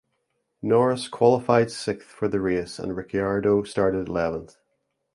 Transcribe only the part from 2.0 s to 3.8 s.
for the race and Ricciardo